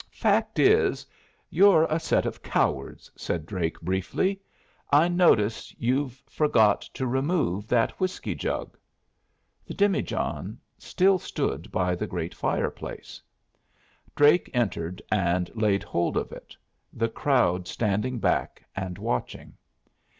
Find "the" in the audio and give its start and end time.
9.63-9.75, 11.93-12.07, 16.91-17.07